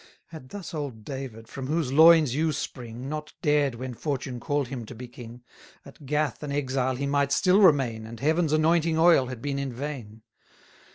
[0.29, 4.83] Had thus old David, from whose loins you spring, Not dared when fortune called him
[4.87, 5.43] to be king,
[5.85, 9.71] At Gath an exile he might still remain, And Heaven's anointing oil had been in
[9.71, 10.23] vain.